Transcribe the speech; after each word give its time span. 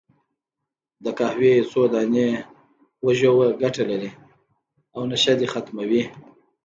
د 1.03 1.05
قهوې 1.17 1.51
یو 1.57 1.67
څو 1.71 1.81
دانې 1.93 2.27
وژووه، 3.05 3.47
ګټه 3.61 3.83
لري، 3.89 4.11
او 4.95 5.01
نشه 5.11 5.33
دې 5.39 5.47
ختمه 5.53 5.83
وي. 5.89 6.03